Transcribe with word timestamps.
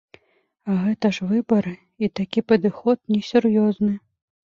А 0.69 0.77
гэта 0.85 1.09
ж 1.17 1.27
выбары, 1.31 1.73
і 2.07 2.09
такі 2.21 2.43
падыход 2.53 2.97
несур'ёзны. 3.15 3.91